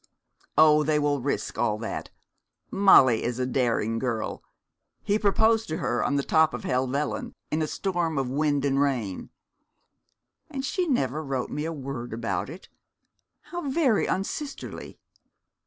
'Oh, 0.57 0.81
they 0.83 0.97
will 0.97 1.21
risk 1.21 1.59
all 1.59 1.77
that. 1.77 2.09
Molly 2.71 3.21
is 3.21 3.37
a 3.37 3.45
daring 3.45 3.99
girl. 3.99 4.41
He 5.03 5.19
proposed 5.19 5.67
to 5.67 5.77
her 5.77 6.03
on 6.03 6.15
the 6.15 6.23
top 6.23 6.55
of 6.55 6.63
Helvellyn, 6.63 7.33
in 7.51 7.61
a 7.61 7.67
storm 7.67 8.17
of 8.17 8.27
wind 8.27 8.65
and 8.65 8.81
rain.' 8.81 9.29
'And 10.49 10.65
she 10.65 10.87
never 10.87 11.23
wrote 11.23 11.51
me 11.51 11.65
a 11.65 11.71
word 11.71 12.13
about 12.13 12.49
it. 12.49 12.67
How 13.41 13.69
very 13.69 14.07
unsisterly!' 14.07 14.97